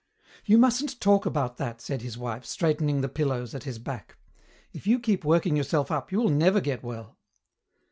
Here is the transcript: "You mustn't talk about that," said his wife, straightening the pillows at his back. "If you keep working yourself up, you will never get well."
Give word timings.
"You 0.45 0.57
mustn't 0.57 0.99
talk 0.99 1.27
about 1.27 1.57
that," 1.57 1.79
said 1.79 2.01
his 2.01 2.17
wife, 2.17 2.43
straightening 2.43 3.01
the 3.01 3.07
pillows 3.07 3.53
at 3.53 3.65
his 3.65 3.77
back. 3.77 4.17
"If 4.73 4.87
you 4.87 4.99
keep 4.99 5.23
working 5.23 5.55
yourself 5.55 5.91
up, 5.91 6.11
you 6.11 6.17
will 6.17 6.31
never 6.31 6.59
get 6.59 6.81
well." 6.81 7.19